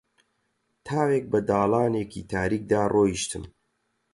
[0.85, 3.43] تاوێک بە داڵانێکی تاریکدا ڕۆیشتم